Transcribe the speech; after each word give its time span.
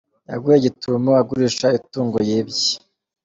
Yaguwe 0.29 0.55
gitumo 0.65 1.11
agurisha 1.21 1.67
itungo 1.79 2.17
yibye 2.27 2.73